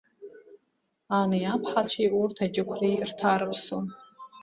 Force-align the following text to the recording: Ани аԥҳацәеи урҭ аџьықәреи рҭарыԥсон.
Ани 1.17 1.41
аԥҳацәеи 1.53 2.09
урҭ 2.21 2.37
аџьықәреи 2.45 3.03
рҭарыԥсон. 3.09 3.85